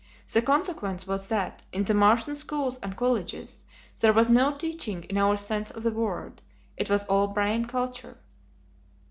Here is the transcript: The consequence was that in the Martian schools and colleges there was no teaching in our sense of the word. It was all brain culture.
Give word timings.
The 0.33 0.41
consequence 0.41 1.05
was 1.05 1.29
that 1.29 1.61
in 1.71 1.83
the 1.83 1.93
Martian 1.93 2.35
schools 2.35 2.79
and 2.81 2.97
colleges 2.97 3.65
there 3.99 4.11
was 4.11 4.29
no 4.29 4.57
teaching 4.57 5.03
in 5.03 5.17
our 5.19 5.37
sense 5.37 5.69
of 5.69 5.83
the 5.83 5.91
word. 5.91 6.41
It 6.75 6.89
was 6.89 7.03
all 7.03 7.27
brain 7.27 7.65
culture. 7.65 8.17